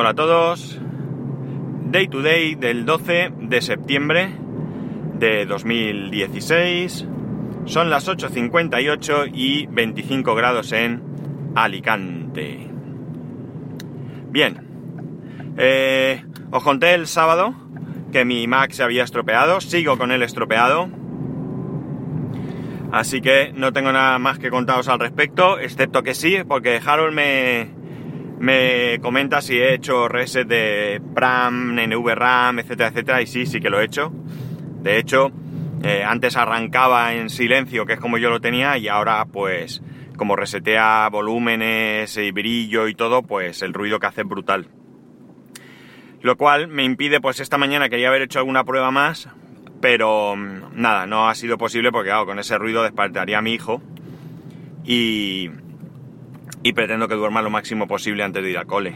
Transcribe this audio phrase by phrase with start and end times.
[0.00, 0.78] Hola a todos.
[1.90, 4.30] Day to day del 12 de septiembre
[5.18, 7.04] de 2016.
[7.64, 11.02] Son las 8.58 y 25 grados en
[11.56, 12.70] Alicante.
[14.30, 15.54] Bien.
[15.56, 17.56] Eh, os conté el sábado
[18.12, 19.60] que mi Mac se había estropeado.
[19.60, 20.90] Sigo con él estropeado.
[22.92, 27.14] Así que no tengo nada más que contaros al respecto, excepto que sí, porque Harold
[27.14, 27.77] me,
[28.40, 33.70] me comenta si he hecho reset de PRAM, NVRAM, etcétera, etcétera, y sí, sí que
[33.70, 34.12] lo he hecho.
[34.82, 35.30] De hecho,
[35.82, 39.82] eh, antes arrancaba en silencio, que es como yo lo tenía, y ahora pues
[40.16, 44.68] como resetea volúmenes y brillo y todo, pues el ruido que hace es brutal.
[46.20, 49.28] Lo cual me impide, pues esta mañana quería haber hecho alguna prueba más,
[49.80, 53.54] pero mm, nada, no ha sido posible porque claro, con ese ruido despertaría a mi
[53.54, 53.80] hijo
[54.84, 55.50] y,
[56.62, 58.94] y pretendo que duerma lo máximo posible antes de ir al cole.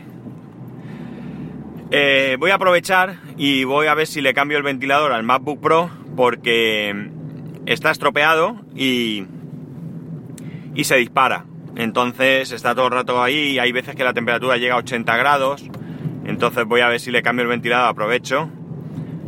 [1.90, 5.60] Eh, voy a aprovechar y voy a ver si le cambio el ventilador al MacBook
[5.60, 7.10] Pro porque
[7.66, 9.26] está estropeado y,
[10.74, 11.44] y se dispara.
[11.76, 15.16] Entonces está todo el rato ahí y hay veces que la temperatura llega a 80
[15.16, 15.64] grados.
[16.24, 18.50] Entonces voy a ver si le cambio el ventilador, aprovecho.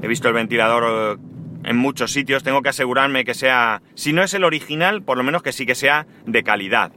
[0.02, 1.18] He visto el ventilador
[1.64, 5.24] en muchos sitios, tengo que asegurarme que sea, si no es el original, por lo
[5.24, 6.92] menos que sí que sea de calidad.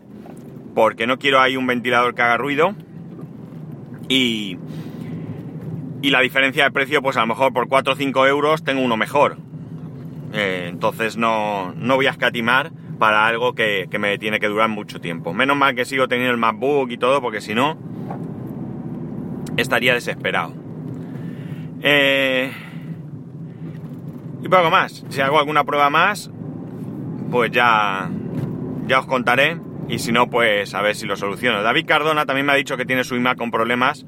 [0.77, 2.75] Porque no quiero ahí un ventilador que haga ruido.
[4.09, 4.59] Y,
[6.03, 8.83] y la diferencia de precio, pues a lo mejor por 4 o 5 euros tengo
[8.83, 9.37] uno mejor.
[10.33, 14.69] Eh, entonces no, no, voy a escatimar para algo que, que, me tiene que durar
[14.69, 15.33] mucho tiempo.
[15.33, 17.75] Menos mal que sigo teniendo el MacBook y todo, porque si no,
[19.57, 20.53] estaría desesperado.
[21.81, 22.51] Eh,
[24.43, 25.03] y poco más.
[25.09, 26.29] Si hago alguna prueba más,
[27.31, 28.11] pues ya,
[28.85, 29.57] ya os contaré.
[29.87, 31.63] Y si no, pues a ver si lo soluciono.
[31.63, 34.05] David Cardona también me ha dicho que tiene su iMac con problemas.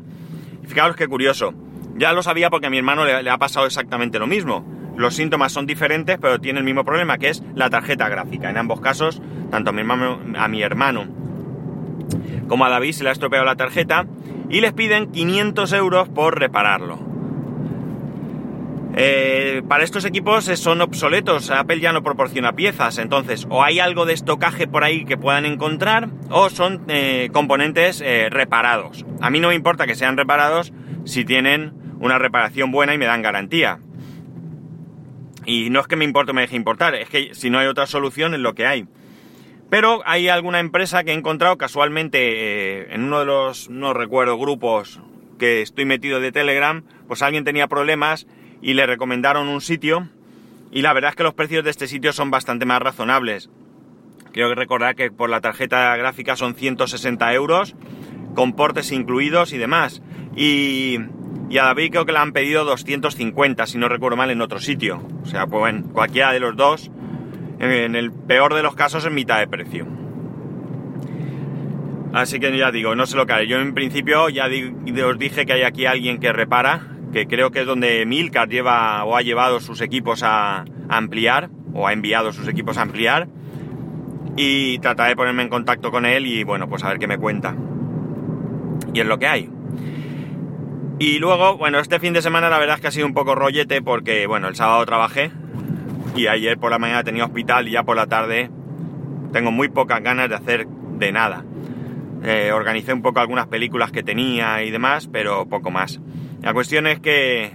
[0.68, 1.54] fijaros qué curioso.
[1.96, 4.66] Ya lo sabía porque a mi hermano le, le ha pasado exactamente lo mismo.
[4.98, 8.50] Los síntomas son diferentes, pero tiene el mismo problema, que es la tarjeta gráfica.
[8.50, 11.08] En ambos casos, tanto a mi hermano, a mi hermano
[12.50, 14.06] como a David se le ha estropeado la tarjeta
[14.50, 17.09] y les piden 500 euros por repararlo.
[19.02, 24.06] Eh, para estos equipos son obsoletos, Apple ya no proporciona piezas, entonces o hay algo
[24.06, 29.06] de estocaje por ahí que puedan encontrar o son eh, componentes eh, reparados.
[29.22, 30.74] A mí no me importa que sean reparados
[31.06, 31.72] si tienen
[32.02, 33.80] una reparación buena y me dan garantía.
[35.46, 37.68] Y no es que me importe o me deje importar, es que si no hay
[37.68, 38.86] otra solución es lo que hay.
[39.70, 45.00] Pero hay alguna empresa que he encontrado casualmente en uno de los, no recuerdo, grupos
[45.38, 48.28] que estoy metido de Telegram, pues alguien tenía problemas
[48.62, 50.08] y le recomendaron un sitio
[50.72, 53.50] y la verdad es que los precios de este sitio son bastante más razonables.
[54.32, 57.76] Quiero recordar que por la tarjeta gráfica son 160 euros,
[58.36, 60.04] con portes incluidos y demás.
[60.36, 61.00] Y,
[61.50, 64.60] y a David creo que le han pedido 250, si no recuerdo mal, en otro
[64.60, 65.02] sitio.
[65.24, 66.92] O sea, pues bueno, cualquiera de los dos,
[67.60, 69.88] en el peor de los casos, en mitad de precio.
[72.14, 73.48] Así que ya digo, no sé lo que haré.
[73.48, 76.82] Yo en principio ya os dije que hay aquí alguien que repara,
[77.12, 81.88] que creo que es donde Milcar lleva o ha llevado sus equipos a, ampliar, o
[81.88, 83.28] ha enviado sus equipos a ampliar,
[84.36, 87.18] y trataré de ponerme en contacto con él y bueno, pues a ver qué me
[87.18, 87.56] cuenta.
[88.94, 89.50] Y es lo que hay.
[91.00, 93.36] Y luego, bueno, este fin de semana la verdad es que ha sido un poco
[93.36, 95.32] rollete porque, bueno, el sábado trabajé
[96.16, 98.50] y ayer por la mañana tenía hospital y ya por la tarde
[99.32, 101.46] tengo muy pocas ganas de hacer de nada.
[102.24, 106.02] Eh, organicé un poco algunas películas que tenía y demás, pero poco más.
[106.50, 107.52] La cuestión es que,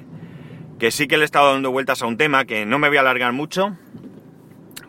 [0.79, 2.97] que sí que le he estado dando vueltas a un tema que no me voy
[2.97, 3.77] a alargar mucho,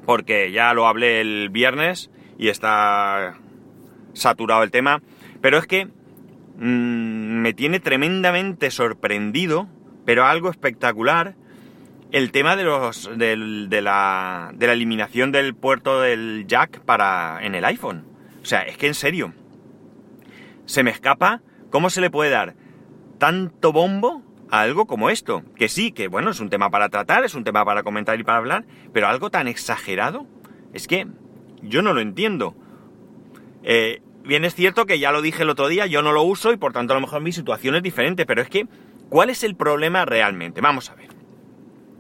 [0.06, 3.40] porque ya lo hablé el viernes y está
[4.14, 5.02] saturado el tema,
[5.42, 9.68] pero es que mmm, me tiene tremendamente sorprendido,
[10.06, 11.34] pero algo espectacular,
[12.12, 13.36] el tema de, los, de,
[13.82, 18.06] la, de la eliminación del puerto del jack para, en el iPhone.
[18.44, 19.34] O sea, es que en serio,
[20.68, 21.42] se me escapa
[21.72, 22.65] cómo se le puede dar
[23.18, 25.44] tanto bombo a algo como esto.
[25.56, 28.24] Que sí, que bueno, es un tema para tratar, es un tema para comentar y
[28.24, 30.28] para hablar, pero algo tan exagerado,
[30.74, 31.08] es que
[31.62, 32.56] yo no lo entiendo.
[33.64, 36.52] Eh, bien es cierto que ya lo dije el otro día, yo no lo uso
[36.52, 38.68] y por tanto a lo mejor mi situación es diferente, pero es que,
[39.10, 40.62] ¿cuál es el problema realmente?
[40.62, 41.10] Vamos a ver.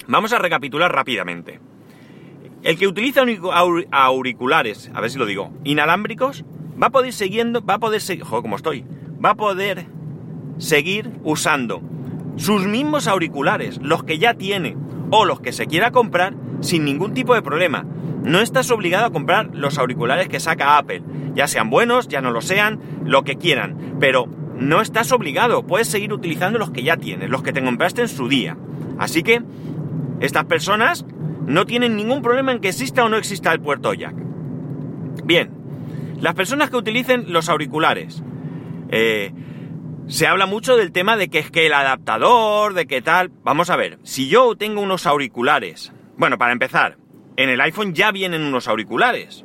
[0.07, 1.59] Vamos a recapitular rápidamente.
[2.61, 3.23] El que utiliza
[3.91, 6.45] auriculares, a ver si lo digo, inalámbricos,
[6.81, 8.85] va a poder siguiendo, va a poder seguir, joder, como estoy,
[9.23, 9.85] va a poder
[10.57, 11.81] seguir usando
[12.37, 14.75] sus mismos auriculares, los que ya tiene
[15.11, 17.85] o los que se quiera comprar sin ningún tipo de problema.
[18.23, 21.03] No estás obligado a comprar los auriculares que saca Apple,
[21.35, 25.87] ya sean buenos, ya no lo sean, lo que quieran, pero no estás obligado, puedes
[25.87, 28.57] seguir utilizando los que ya tienes, los que te compraste en su día.
[28.97, 29.43] Así que
[30.21, 31.05] estas personas
[31.45, 34.15] no tienen ningún problema en que exista o no exista el puerto jack.
[35.23, 35.51] Bien,
[36.19, 38.23] las personas que utilicen los auriculares.
[38.89, 39.31] Eh,
[40.07, 43.31] se habla mucho del tema de que es que el adaptador, de qué tal.
[43.43, 45.91] Vamos a ver, si yo tengo unos auriculares.
[46.17, 46.97] Bueno, para empezar,
[47.37, 49.43] en el iPhone ya vienen unos auriculares.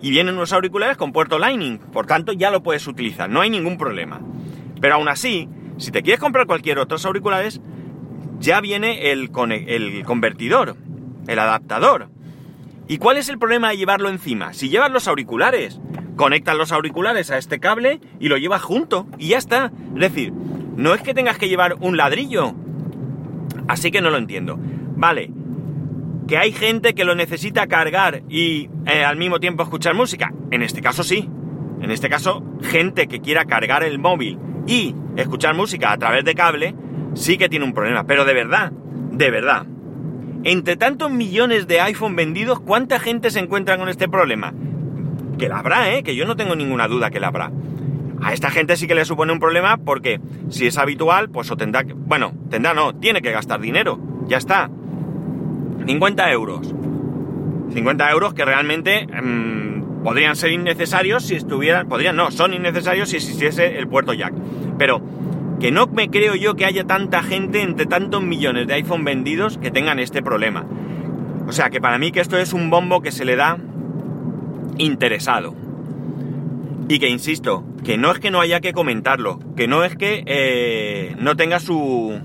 [0.00, 3.50] Y vienen unos auriculares con puerto Lightning, por tanto ya lo puedes utilizar, no hay
[3.50, 4.20] ningún problema.
[4.80, 5.48] Pero aún así,
[5.78, 7.60] si te quieres comprar cualquier otros auriculares,
[8.40, 9.30] ya viene el,
[9.68, 10.76] el convertidor,
[11.28, 12.08] el adaptador.
[12.88, 14.54] ¿Y cuál es el problema de llevarlo encima?
[14.54, 15.80] Si llevas los auriculares,
[16.16, 19.72] conectas los auriculares a este cable y lo llevas junto y ya está.
[19.94, 20.32] Es decir,
[20.76, 22.54] no es que tengas que llevar un ladrillo.
[23.68, 24.58] Así que no lo entiendo.
[24.96, 25.30] Vale,
[26.26, 30.32] que hay gente que lo necesita cargar y eh, al mismo tiempo escuchar música.
[30.50, 31.28] En este caso sí.
[31.80, 36.34] En este caso, gente que quiera cargar el móvil y escuchar música a través de
[36.34, 36.76] cable,
[37.14, 38.06] sí que tiene un problema.
[38.06, 39.66] Pero de verdad, de verdad.
[40.44, 44.54] Entre tantos millones de iPhone vendidos, ¿cuánta gente se encuentra con este problema?
[45.42, 46.04] Que la habrá, ¿eh?
[46.04, 47.50] Que yo no tengo ninguna duda que la habrá.
[48.22, 51.56] A esta gente sí que le supone un problema porque si es habitual, pues o
[51.56, 51.94] tendrá que...
[51.94, 53.98] Bueno, tendrá no, tiene que gastar dinero.
[54.28, 54.70] Ya está.
[55.84, 56.72] 50 euros.
[57.74, 61.88] 50 euros que realmente mmm, podrían ser innecesarios si estuvieran...
[61.88, 64.34] Podrían, no, son innecesarios si existiese el puerto jack.
[64.78, 65.02] Pero
[65.58, 69.58] que no me creo yo que haya tanta gente entre tantos millones de iPhone vendidos
[69.58, 70.64] que tengan este problema.
[71.48, 73.58] O sea que para mí que esto es un bombo que se le da
[74.78, 75.54] interesado.
[76.88, 80.22] Y que insisto, que no es que no haya que comentarlo, que no es que
[80.26, 82.20] eh, no tenga su,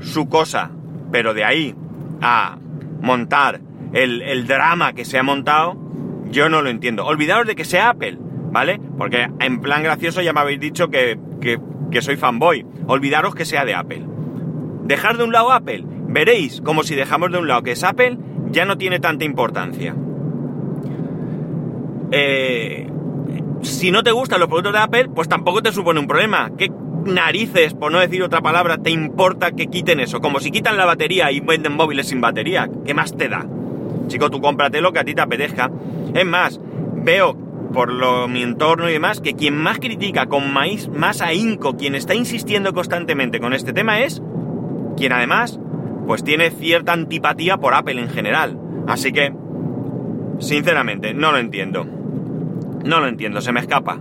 [0.00, 0.70] su cosa,
[1.10, 1.74] pero de ahí
[2.20, 2.58] a
[3.00, 3.60] montar
[3.92, 5.76] el, drama que se ha montado,
[6.30, 7.04] yo no lo entiendo.
[7.06, 8.80] Olvidaros de que sea Apple, ¿vale?
[8.98, 12.64] Porque en plan gracioso ya me habéis dicho que, que, soy fanboy.
[12.86, 14.04] Olvidaros que sea de Apple.
[14.84, 15.84] Dejar de un lado Apple.
[16.08, 18.18] Veréis como si dejamos de un lado que es Apple,
[18.50, 19.94] ya no tiene tanta importancia.
[22.12, 22.88] Eh,
[23.62, 26.50] si no te gustan los productos de Apple, pues tampoco te supone un problema.
[26.56, 26.70] ¿Qué
[27.04, 30.20] narices, por no decir otra palabra, te importa que quiten eso?
[30.20, 32.68] Como si quitan la batería y venden móviles sin batería.
[32.84, 33.46] ¿Qué más te da?
[34.06, 35.70] Chico, tú cómprate lo que a ti te apetezca.
[36.14, 36.60] Es más,
[36.96, 37.36] veo
[37.72, 41.94] por lo, mi entorno y demás que quien más critica con más, más ahínco, quien
[41.94, 44.22] está insistiendo constantemente con este tema es
[44.96, 45.60] quien además
[46.06, 48.58] pues tiene cierta antipatía por Apple en general.
[48.88, 49.32] Así que,
[50.40, 51.86] sinceramente, no lo entiendo.
[52.84, 53.98] No lo entiendo, se me escapa.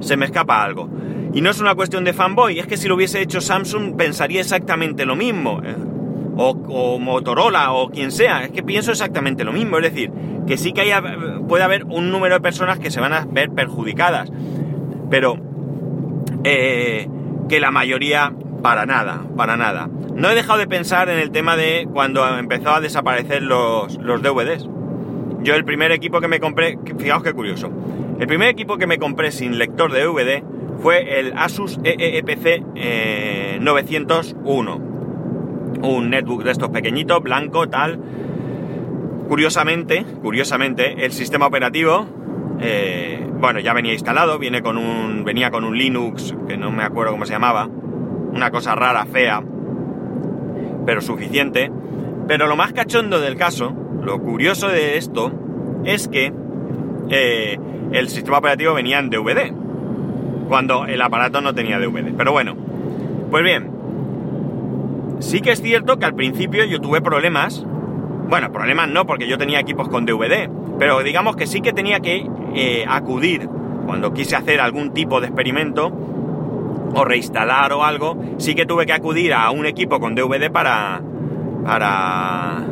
[0.00, 0.88] Se me escapa algo.
[1.34, 4.40] Y no es una cuestión de fanboy, es que si lo hubiese hecho Samsung pensaría
[4.40, 5.60] exactamente lo mismo.
[5.64, 5.76] ¿eh?
[6.36, 9.78] O, Motorola o quien sea, es que pienso exactamente lo mismo.
[9.78, 10.10] Es decir,
[10.46, 10.92] que sí que
[11.48, 14.30] puede haber un número de personas que se van a ver perjudicadas.
[15.10, 15.36] Pero
[16.44, 17.08] eh,
[17.48, 18.32] que la mayoría
[18.62, 19.88] para nada, para nada.
[20.14, 24.22] No he dejado de pensar en el tema de cuando empezó a desaparecer los, los
[24.22, 24.68] DVDs.
[25.42, 27.70] Yo el primer equipo que me compré, fijaos qué curioso,
[28.22, 30.44] el primer equipo que me compré sin lector de DVD
[30.78, 32.62] fue el Asus EEPC
[33.60, 34.76] 901.
[35.82, 37.98] Un netbook de estos pequeñitos, blanco, tal.
[39.26, 42.06] Curiosamente, curiosamente, el sistema operativo,
[42.60, 46.84] eh, bueno, ya venía instalado, viene con un, venía con un Linux, que no me
[46.84, 49.42] acuerdo cómo se llamaba, una cosa rara, fea,
[50.86, 51.72] pero suficiente.
[52.28, 55.32] Pero lo más cachondo del caso, lo curioso de esto,
[55.84, 56.32] es que
[57.12, 57.58] eh,
[57.92, 59.52] el sistema operativo venía en DVD
[60.48, 62.14] cuando el aparato no tenía DVD.
[62.16, 62.56] Pero bueno,
[63.30, 63.70] pues bien,
[65.20, 67.64] sí que es cierto que al principio yo tuve problemas.
[68.28, 72.00] Bueno, problemas no, porque yo tenía equipos con DVD, pero digamos que sí que tenía
[72.00, 73.46] que eh, acudir
[73.86, 75.92] cuando quise hacer algún tipo de experimento
[76.94, 81.02] o reinstalar o algo, sí que tuve que acudir a un equipo con DVD para
[81.62, 82.71] para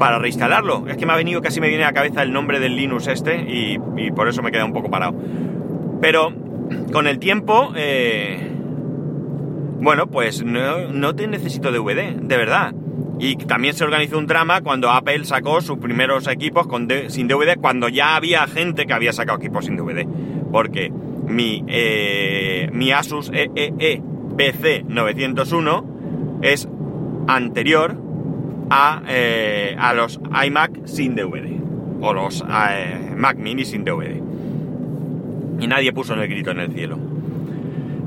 [0.00, 0.88] para reinstalarlo.
[0.88, 3.06] Es que me ha venido, casi me viene a la cabeza el nombre del Linux
[3.06, 3.78] este y,
[4.16, 5.14] por eso me queda un poco parado.
[6.00, 6.32] Pero
[6.90, 8.50] con el tiempo, eh,
[9.80, 12.74] bueno, pues no, te necesito DVD, de verdad.
[13.18, 17.58] Y también se organizó un drama cuando Apple sacó sus primeros equipos con sin DVD,
[17.60, 20.06] cuando ya había gente que había sacado equipos sin DVD.
[20.50, 20.90] Porque
[21.26, 24.02] mi, eh, mi Asus EEE
[24.38, 25.84] PC 901
[26.40, 26.66] es
[27.28, 28.09] anterior
[28.70, 31.60] a, eh, a los iMac sin DVD.
[32.02, 34.30] O los Mac Mini sin DVD
[35.60, 36.98] y nadie puso el grito en el cielo.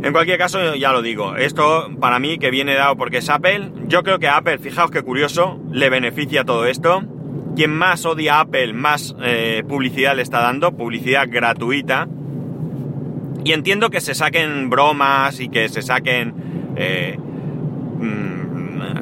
[0.02, 3.72] En cualquier caso, ya lo digo, esto para mí que viene dado porque es Apple,
[3.88, 7.04] yo creo que Apple, fijaos qué curioso, le beneficia todo esto.
[7.56, 12.08] Quien más odia a Apple, más eh, publicidad le está dando, publicidad gratuita.
[13.46, 16.34] Y entiendo que se saquen bromas y que se saquen
[16.76, 17.18] eh,
[18.00, 18.43] mm,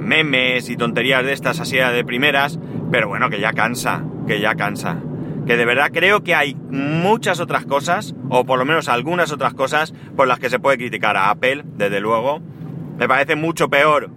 [0.01, 2.60] memes y tonterías de estas así de primeras,
[2.91, 4.98] pero bueno, que ya cansa, que ya cansa.
[5.46, 9.53] Que de verdad creo que hay muchas otras cosas, o por lo menos algunas otras
[9.53, 12.41] cosas, por las que se puede criticar a Apple, desde luego.
[12.98, 14.10] Me parece mucho peor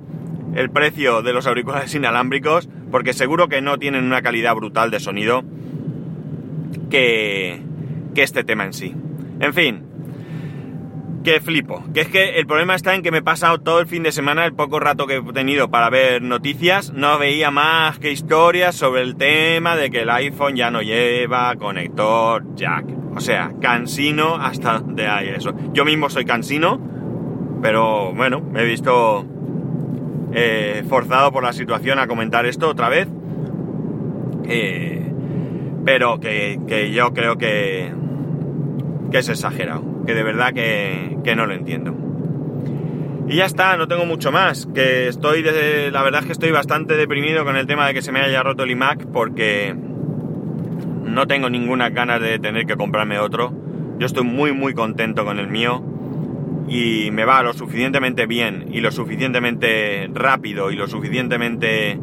[0.54, 5.00] el precio de los auriculares inalámbricos, porque seguro que no tienen una calidad brutal de
[5.00, 5.44] sonido
[6.90, 7.60] que,
[8.14, 8.94] que este tema en sí.
[9.40, 9.83] En fin,
[11.24, 11.82] que flipo.
[11.92, 14.12] Que es que el problema está en que me he pasado todo el fin de
[14.12, 18.76] semana, el poco rato que he tenido para ver noticias, no veía más que historias
[18.76, 22.84] sobre el tema de que el iPhone ya no lleva conector jack.
[23.16, 25.54] O sea, cansino hasta de ahí eso.
[25.72, 26.78] Yo mismo soy cansino,
[27.62, 29.24] pero bueno, me he visto
[30.32, 33.08] eh, forzado por la situación a comentar esto otra vez.
[34.46, 35.10] Eh,
[35.86, 37.92] pero que, que yo creo que,
[39.10, 41.94] que es exagerado que de verdad que, no lo entiendo.
[43.28, 44.66] Y ya está, no tengo mucho más.
[44.74, 48.02] Que estoy, de, la verdad es que estoy bastante deprimido con el tema de que
[48.02, 49.74] se me haya roto el iMac porque
[51.04, 53.52] no tengo ninguna ganas de tener que comprarme otro.
[53.98, 55.82] Yo estoy muy muy contento con el mío
[56.68, 61.98] y me va lo suficientemente bien y lo suficientemente rápido y lo suficientemente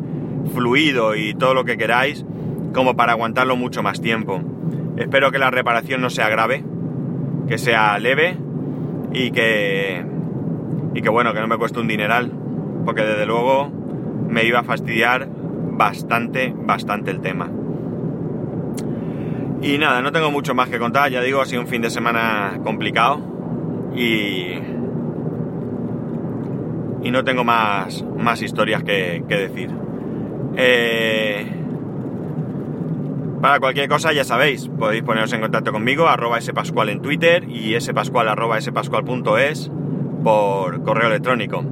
[0.53, 2.25] fluido y todo lo que queráis
[2.73, 4.41] como para aguantarlo mucho más tiempo.
[4.97, 6.63] Espero que la reparación no sea grave
[7.47, 8.37] que sea leve
[9.13, 10.03] y que,
[10.93, 12.31] y que bueno, que no me cueste un dineral,
[12.85, 13.69] porque desde luego
[14.27, 17.49] me iba a fastidiar bastante, bastante el tema.
[19.61, 21.89] Y nada, no tengo mucho más que contar, ya digo, ha sido un fin de
[21.89, 23.21] semana complicado
[23.95, 24.53] y,
[27.03, 29.69] y no tengo más, más historias que, que decir.
[30.55, 31.60] Eh,
[33.41, 37.79] para cualquier cosa, ya sabéis, podéis poneros en contacto conmigo, arroba spascual en Twitter y
[37.81, 39.71] spascual arroba spascual.es
[40.23, 41.63] por correo electrónico.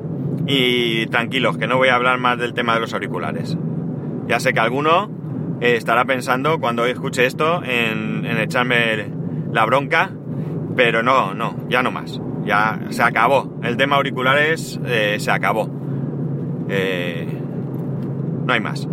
[0.47, 3.55] Y tranquilos, que no voy a hablar más del tema de los auriculares.
[4.27, 5.11] Ya sé que alguno
[5.61, 9.07] estará pensando cuando escuche esto en, echarme
[9.51, 10.11] la bronca,
[10.75, 12.19] pero no, no, ya no más.
[12.45, 13.59] Ya se acabó.
[13.61, 15.69] El tema auriculares eh, se acabó.
[16.67, 17.27] Eh,
[18.45, 18.87] no hay más.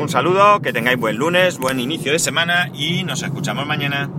[0.00, 4.10] Un saludo, que tengáis buen lunes, buen inicio de semana y nos escuchamos mañana.